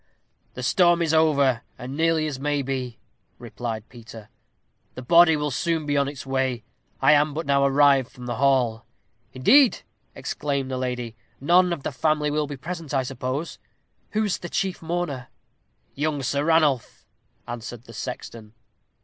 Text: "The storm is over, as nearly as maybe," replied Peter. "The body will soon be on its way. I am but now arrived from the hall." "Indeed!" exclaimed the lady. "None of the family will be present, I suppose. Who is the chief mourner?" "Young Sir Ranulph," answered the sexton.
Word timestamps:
"The 0.55 0.63
storm 0.63 1.03
is 1.03 1.13
over, 1.13 1.61
as 1.77 1.87
nearly 1.87 2.25
as 2.25 2.39
maybe," 2.39 2.97
replied 3.37 3.87
Peter. 3.87 4.29
"The 4.95 5.03
body 5.03 5.35
will 5.35 5.51
soon 5.51 5.85
be 5.85 5.95
on 5.95 6.07
its 6.07 6.25
way. 6.25 6.63
I 7.03 7.11
am 7.11 7.35
but 7.35 7.45
now 7.45 7.63
arrived 7.63 8.09
from 8.11 8.25
the 8.25 8.37
hall." 8.37 8.83
"Indeed!" 9.31 9.83
exclaimed 10.15 10.71
the 10.71 10.77
lady. 10.79 11.15
"None 11.39 11.71
of 11.71 11.83
the 11.83 11.91
family 11.91 12.31
will 12.31 12.47
be 12.47 12.57
present, 12.57 12.95
I 12.95 13.03
suppose. 13.03 13.59
Who 14.13 14.23
is 14.23 14.39
the 14.39 14.49
chief 14.49 14.81
mourner?" 14.81 15.27
"Young 15.93 16.23
Sir 16.23 16.45
Ranulph," 16.45 17.05
answered 17.47 17.83
the 17.83 17.93
sexton. 17.93 18.53